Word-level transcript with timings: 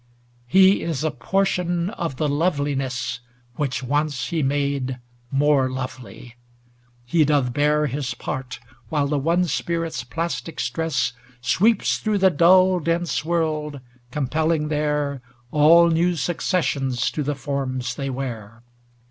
XLIII 0.49 0.61
He 0.61 0.81
is 0.81 1.03
a 1.03 1.11
portion 1.11 1.91
of 1.91 2.15
the 2.15 2.27
loveliness 2.27 3.19
Which 3.53 3.83
once 3.83 4.29
he 4.29 4.41
made 4.41 4.97
more 5.29 5.69
lovely; 5.69 6.33
he 7.05 7.23
doth 7.23 7.53
bear 7.53 7.85
His 7.85 8.15
part, 8.15 8.59
while 8.89 9.05
the 9.05 9.19
one 9.19 9.43
Spirit's 9.45 10.03
plastic 10.03 10.59
stress 10.59 11.13
Sweeps 11.39 11.99
through 11.99 12.17
the 12.17 12.31
dull 12.31 12.79
dense 12.79 13.23
world, 13.23 13.79
compelling 14.09 14.69
there 14.69 15.21
All 15.51 15.91
new 15.91 16.15
successions 16.15 17.11
to 17.11 17.21
the 17.21 17.35
forms 17.35 17.93
they 17.93 18.09
wear. 18.09 18.63